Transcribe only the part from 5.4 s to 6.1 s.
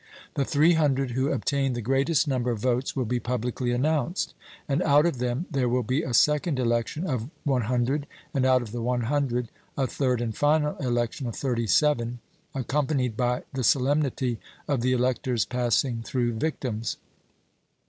there will be